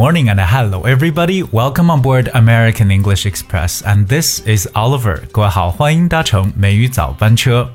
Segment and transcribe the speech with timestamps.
[0.00, 1.42] morning and hello everybody.
[1.42, 5.22] Welcome on board American English Express and this is Oliver.
[5.30, 7.70] 各位好，欢迎搭乘美语早班车。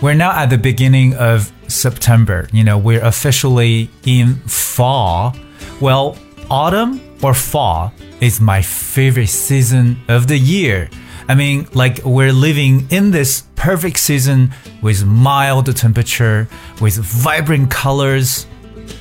[0.00, 2.46] We're now at the beginning of September.
[2.52, 5.32] You know, we're officially in fall.
[5.80, 6.14] Well,
[6.48, 10.90] autumn or fall is my favorite season of the year.
[11.26, 16.46] I mean, like we're living in this perfect season with mild temperature,
[16.80, 18.46] with vibrant colors.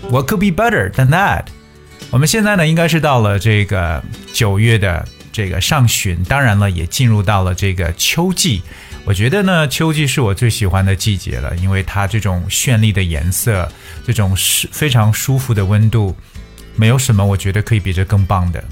[0.10, 1.46] What could be better than that？
[2.12, 4.04] 我们现在呢，应该是到了这个
[4.34, 8.62] 九月的这个上旬，当然了，也进入到了这个秋季。
[9.06, 13.70] 我觉得呢，秋季是我最喜欢的季节了，因为它这种绚丽的颜色，
[14.06, 16.16] 这种是非常舒服的温度，
[16.76, 18.64] 没有什么我觉得可以比这更棒的。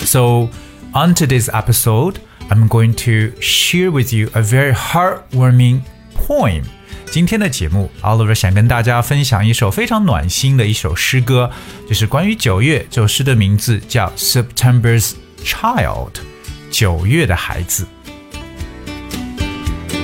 [0.00, 0.48] So
[0.94, 2.14] on today's episode,
[2.48, 5.82] I'm going to share with you a very heartwarming
[6.16, 6.62] poem.
[7.12, 11.50] 今天的节目，Oliver 想跟大家分享一首非常暖心的一首诗歌，
[11.88, 12.86] 就是关于九月。
[12.90, 15.12] 这首诗的名字叫《September's
[15.44, 16.10] Child》，
[16.70, 17.86] 九月的孩子。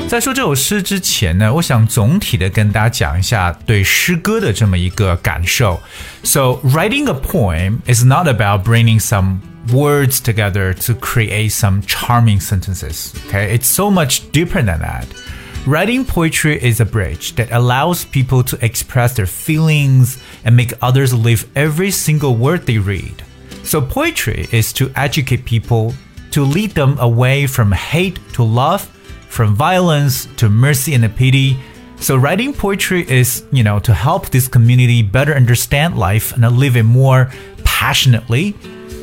[0.08, 5.82] 在说这首诗之前呢，我想总体的跟大家讲一下对诗歌的这么一个感受。
[6.22, 13.12] So writing a poem is not about bringing some words together to create some charming sentences.
[13.28, 15.06] Okay, it's so much deeper than that.
[15.66, 21.14] Writing poetry is a bridge that allows people to express their feelings and make others
[21.14, 23.24] live every single word they read.
[23.62, 25.94] So, poetry is to educate people,
[26.32, 28.82] to lead them away from hate to love,
[29.30, 31.56] from violence to mercy and pity.
[31.98, 36.76] So, writing poetry is, you know, to help this community better understand life and live
[36.76, 37.30] it more
[37.64, 38.54] passionately.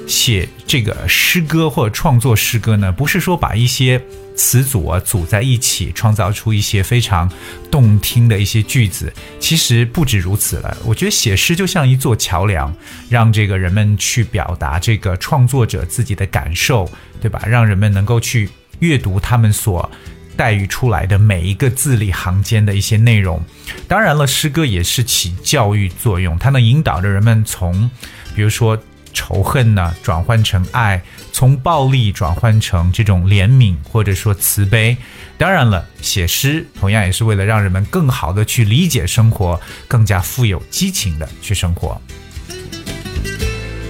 [0.08, 4.00] 写这个诗歌或者创作诗歌呢，不是说把一些
[4.37, 7.29] 词组啊组在一起，创造出一些非常
[7.71, 9.13] 动听的一些句子。
[9.41, 10.77] 其实不止如此了。
[10.85, 12.73] 我觉得写诗就像一座桥梁，
[13.09, 16.89] 让这个人们去表达这个创作者自己的感受，
[17.21, 17.43] 对吧？
[17.47, 18.49] 让人们能够去
[18.81, 19.91] 阅读他们所
[20.37, 23.43] 带育出来的每一个字里行间的一些内容。
[23.89, 27.91] 当然了，诗歌也是起教育作用，它能引导着人们从，
[28.35, 28.79] 比如说。
[29.16, 31.02] 仇恨呢转换成爱，
[31.32, 34.96] 从暴力转换成这种怜悯或者说慈悲。
[35.38, 42.02] 当然了，写诗同样也是为了让人们更好的去理解生活，更加富有激情的去生活。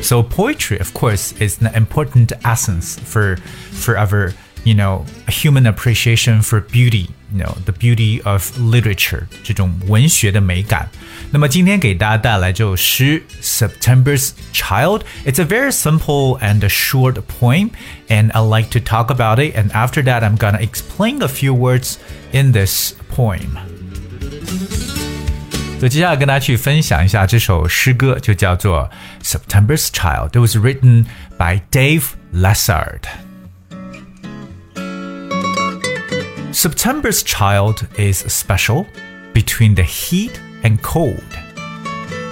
[0.02, 3.38] So poetry, of course, is an important essence for
[3.74, 4.34] forever.
[4.66, 10.90] you know, a human appreciation for beauty, you know, the beauty of literature 这种文学的美感。
[11.32, 17.72] 那么今天给大家带来这首诗《September's Child》。It's a very simple and a short poem,
[18.08, 19.56] and I like to talk about it.
[19.56, 21.96] And after that, I'm gonna explain a few words
[22.32, 23.58] in this poem.
[25.80, 28.88] 所以接下来跟大家去分享一下这首诗歌，就叫做《
[29.26, 31.06] September's Child》。It was written
[31.40, 33.25] by Dave Lessard.
[36.57, 38.87] September's child is special
[39.35, 41.23] between the heat and cold.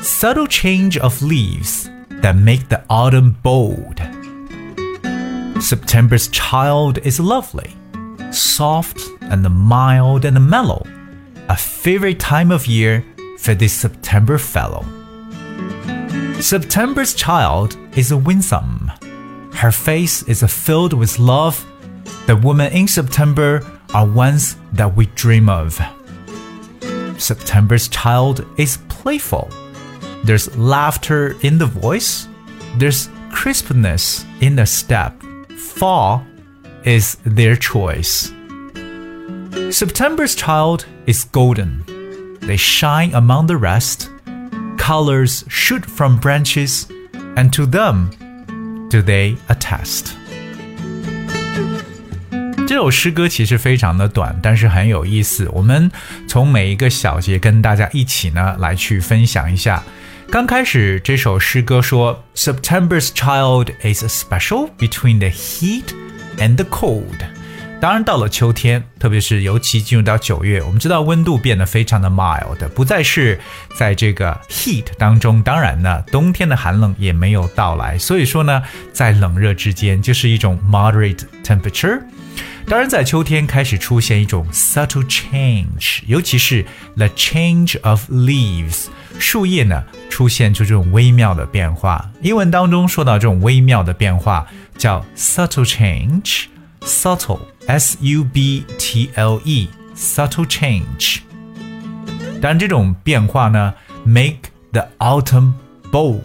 [0.01, 4.01] Subtle change of leaves that make the autumn bold.
[5.63, 7.77] September's child is lovely,
[8.31, 10.83] soft and mild and mellow,
[11.51, 13.05] a favorite time of year
[13.41, 14.87] for this September fellow.
[16.41, 18.91] September's child is a winsome.
[19.53, 21.63] Her face is filled with love.
[22.27, 23.61] The woman in September
[23.95, 25.81] are ones that we dream of.
[27.17, 29.49] September's child is playful.
[30.25, 32.27] There's laughter in the voice,
[32.77, 35.15] there's crispness in the step.
[35.57, 36.27] Fall
[36.85, 38.33] is their choice.
[39.71, 41.85] September's child is golden.
[42.41, 44.11] They shine among the rest.
[44.77, 46.87] Colors shoot from branches,
[47.37, 48.11] and to them
[48.91, 50.17] do they attest.
[52.67, 55.49] 这首诗歌其实非常的短，但是很有意思。
[55.53, 55.91] 我们
[56.27, 59.83] 从每一个小节跟大家一起呢来去分享一下。
[60.31, 65.85] 刚开始这首诗歌说，September's child is special between the heat
[66.39, 67.34] and the cold。
[67.81, 73.39] 当然到了秋天，特别是尤其进入到九月，我们知道温度变得非常的 mild，不再是
[73.77, 75.43] 在这个 heat 当中。
[75.43, 77.99] 当然呢，冬天的寒冷也没有到来。
[77.99, 82.01] 所以说呢，在冷热之间就是一种 moderate temperature。
[82.67, 86.65] 当然，在秋天开始出现一种 subtle change，尤其是
[86.97, 88.87] the change of leaves，
[89.19, 92.11] 树叶呢出现出这种微妙的变化。
[92.23, 94.47] 英文当中说到这种微妙的变化
[94.79, 96.45] 叫 subtle change
[96.84, 101.20] change，subtle s u b t l e subtle change。
[102.42, 103.74] 当然，这种变化呢
[104.06, 105.54] make the autumn
[105.92, 106.24] bold，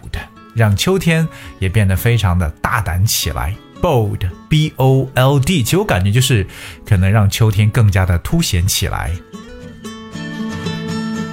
[0.54, 1.26] 让秋天
[1.58, 3.54] 也变得非常的大胆起来。
[3.82, 6.46] bold，b o l d，其实我感觉就是
[6.86, 9.10] 可能让秋天更加的凸显起来。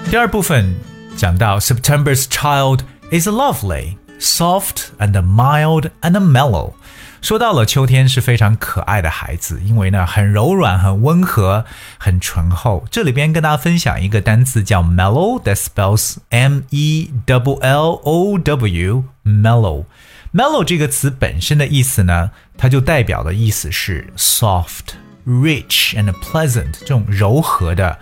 [0.09, 0.75] 第二部分
[1.15, 2.79] 讲到 September's child
[3.11, 6.73] is lovely, soft and mild and mellow。
[7.21, 11.65] 说到了秋天是非常可爱的孩子，因为呢很柔软、很温和、
[11.99, 12.83] 很醇厚。
[12.89, 27.99] 这里边跟大家分享一个单词叫 mellow，that spells m e w l o w，mellow。mellow 这个词本身的意思呢，它就代表的意思是 soft、rich and pleasant 这种柔和的、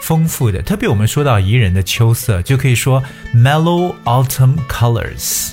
[0.00, 0.62] 丰富的。
[0.62, 3.02] 特别我们说到宜人的秋色，就可以说
[3.34, 5.52] mellow autumn colors。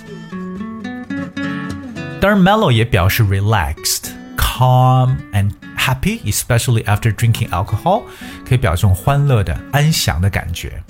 [2.24, 8.04] 当然，mellow 也表示 relaxed、calm and happy，especially after drinking alcohol，
[8.48, 10.84] 可以表示这种欢乐的、安详的感觉。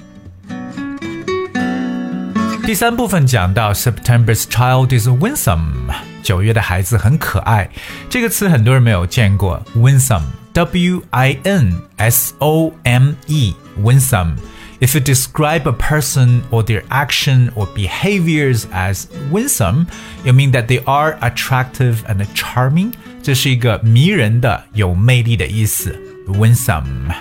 [2.65, 5.91] 第三部分讲到 September's child is winsome，
[6.21, 7.69] 九月的孩子很可爱。
[8.09, 14.35] 这个词很多人没有见过，winsome，W I N S O M E，winsome。
[14.79, 19.87] If you describe a person or their action or behaviors as winsome,
[20.23, 22.93] you mean that they are attractive and charming.
[23.21, 25.99] 这是一个迷人的、有魅力的意思。
[26.27, 27.13] winsome。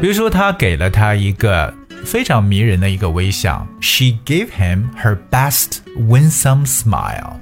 [0.00, 1.74] 比如说，他给了他一个
[2.04, 3.66] 非常迷人的一个微笑。
[3.80, 7.40] She gave him her best winsome smile。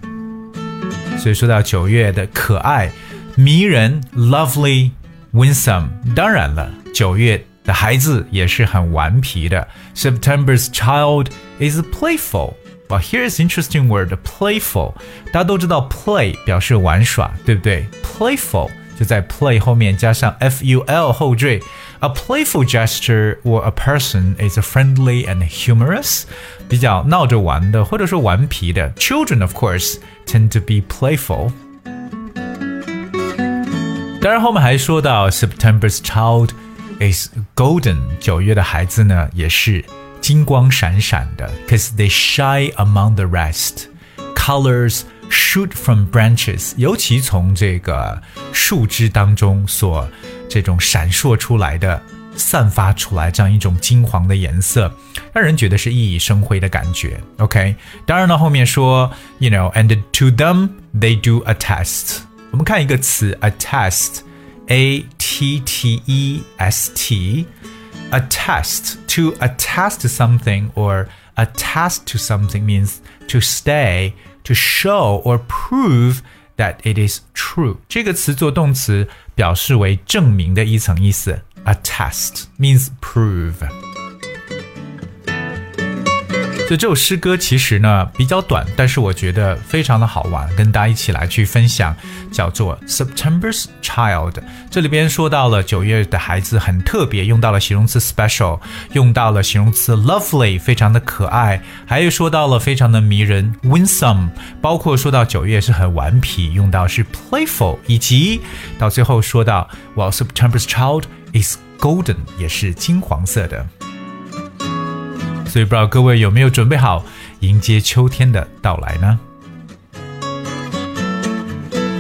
[1.19, 2.91] 所以说到九月的可爱、
[3.37, 9.67] 迷人、lovely、winsome，当然了，九月 的孩子也是很顽皮的。
[9.95, 11.29] September's child
[11.59, 14.93] is playful。But here's interesting word playful。
[15.33, 17.87] 大家都知道 play 表示玩耍，对不对？
[18.03, 21.63] Playful 就在 play 后面加上 f u l 后缀。
[22.01, 26.25] A playful gesture or a person is friendly and humorous，
[26.69, 28.91] 比较闹着玩的，或者说顽皮的。
[28.99, 31.51] Children, of course, tend to be playful.
[34.21, 36.51] 当然，后面还说到 September's child
[37.00, 39.84] Is golden，九月的孩子呢也是
[40.22, 43.86] 金光闪闪的，cause they shine among the rest.
[44.36, 48.22] Colors shoot from branches，尤其从这个
[48.54, 50.08] 树枝当中所。
[50.52, 52.02] 这种闪烁出来的、
[52.36, 54.92] 散发出来这样一种金黄的颜色，
[55.32, 57.22] 让人觉得是熠熠生辉的感觉。
[57.38, 62.22] OK，当然了，后面说，you know，and to them they do attest。
[62.50, 64.22] 我们看一个词，attest
[64.69, 67.47] ，attest，a t t e s t，attest
[69.09, 71.07] to attest something or
[71.37, 74.13] attest to something means to stay,
[74.45, 76.21] to show or prove
[76.57, 77.79] that it is true。
[77.89, 83.88] 这个词做动词表示为证明的一层意思，attest means prove。
[86.70, 91.96] 所以这首诗歌其实呢比较短，但是我觉得非常的好玩，跟大家一起来去分享，
[92.32, 94.36] 叫做 September's Child。
[94.70, 98.60] 这里边说到了九月的孩子很特别，用到了形容词 special，
[98.94, 104.30] 用到了形容词 lovely，非常的可爱，还有说到了非常的迷人 winsome，
[104.62, 108.42] 包括说到九月是很顽皮，用到是 playful，以及
[108.78, 113.66] 到最后说到 While September's Child is golden，也是金黄色的。
[115.49, 117.05] 所以不知道各位有没有准备好
[117.41, 119.19] 迎接秋天的到来呢？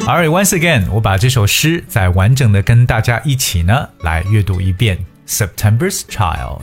[0.06, 4.98] Alright, once again，我把这首诗再完整的跟大家一起呢来阅读一遍。
[5.26, 6.62] September's Child.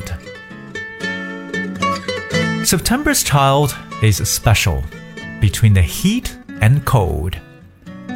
[2.64, 3.72] September's child
[4.04, 4.84] is special
[5.42, 6.26] between the heat
[6.60, 7.34] and cold.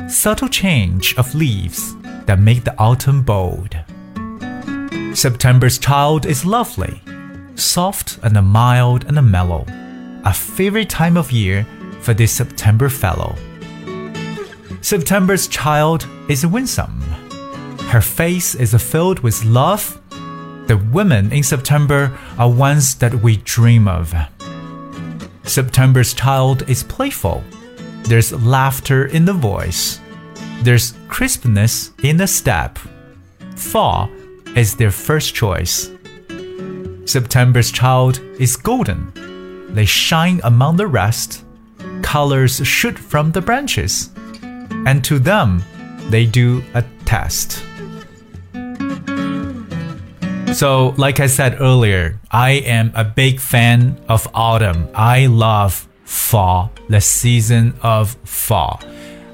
[0.07, 1.95] Subtle change of leaves
[2.27, 3.71] that make the autumn bold.
[5.15, 7.01] September's child is lovely
[7.60, 9.64] soft and a mild and a mellow,
[10.24, 11.66] a favorite time of year
[12.00, 13.36] for this September fellow.
[14.80, 17.00] September's child is winsome.
[17.90, 20.00] Her face is filled with love.
[20.66, 24.14] The women in September are ones that we dream of.
[25.44, 27.42] September's child is playful.
[28.04, 30.00] There's laughter in the voice.
[30.62, 32.78] There's crispness in the step.
[33.56, 34.08] Fall
[34.56, 35.90] is their first choice.
[37.10, 39.12] September's child is golden.
[39.74, 41.44] They shine among the rest.
[42.02, 44.10] Colors shoot from the branches.
[44.86, 45.64] And to them,
[46.08, 47.64] they do a test.
[50.54, 54.88] So, like I said earlier, I am a big fan of autumn.
[54.94, 58.80] I love fall, the season of fall.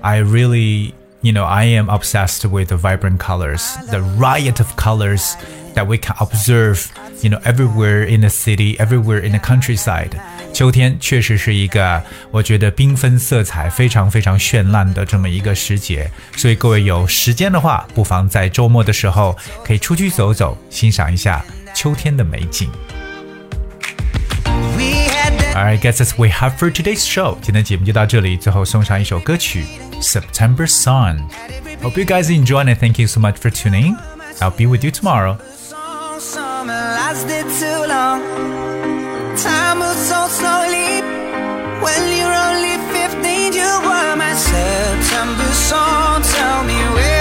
[0.03, 5.37] I really, you know, I am obsessed with the vibrant colors, the riot of colors
[5.77, 6.87] that we can observe,
[7.23, 10.11] you know, everywhere in the city, everywhere in the countryside。
[10.53, 22.71] 秋天确实是一个我觉得缤纷色彩非常非常绚烂的这么一个时节，所以各位有时间的话，不妨在周末的时候可以出去走走，欣赏一下秋天的美景。
[25.55, 27.37] Alright, guys, that's we have for today's show.
[27.41, 29.65] 今天节目就到这里，最后送上一首歌曲
[30.03, 31.19] 《September Song》。
[31.83, 33.97] Hope you guys enjoy and thank you so much for tuning.
[34.41, 35.39] I'll be with you tomorrow.
[39.43, 41.01] Time moves so slowly.
[41.85, 46.23] When you're only 15, you were my September song.
[46.23, 47.16] Tell me where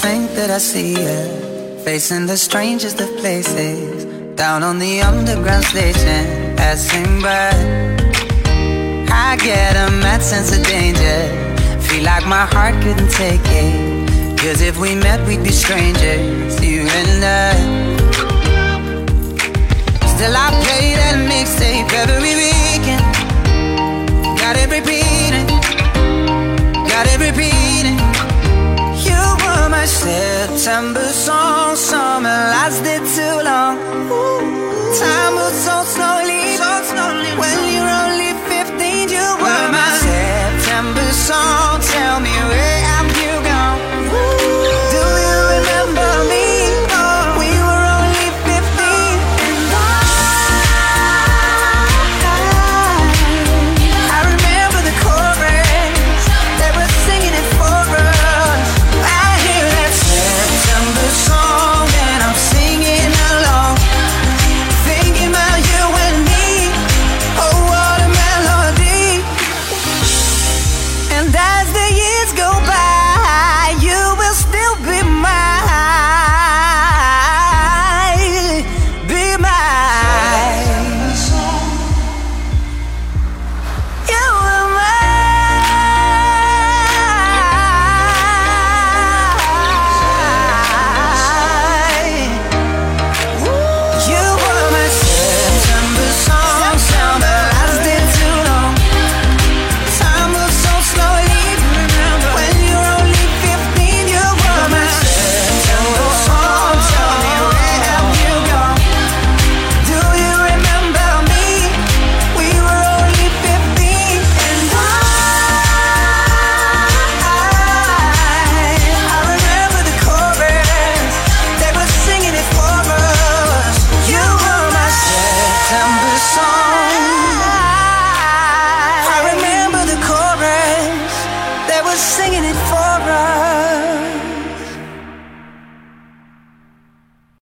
[0.00, 4.04] think that I see you facing the strangest of places.
[4.34, 7.52] Down on the underground station, passing by.
[9.10, 11.20] I get a mad sense of danger.
[11.86, 14.38] Feel like my heart couldn't take it.
[14.40, 17.52] Cause if we met, we'd be strangers, you and I.
[20.12, 23.04] Still, I play that mixtape every weekend.
[24.40, 25.46] Got it repeating,
[26.88, 28.11] got it repeating.
[29.82, 33.76] My September song, summer lasted too long.
[35.00, 35.82] Time was so